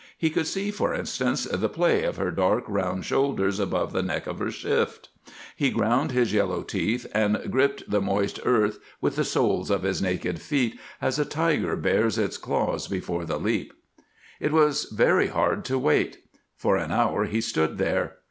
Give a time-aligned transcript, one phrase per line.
[0.17, 4.25] He could see, for instance, the play of her dark round shoulders above the neck
[4.25, 5.09] of her shift.
[5.55, 10.01] He ground his yellow teeth and gripped the moist earth with the soles of his
[10.01, 13.73] naked feet, as a tiger bares its claws before the leap.
[14.39, 16.17] It was very hard to wait.
[16.57, 18.13] For an hour he stood there.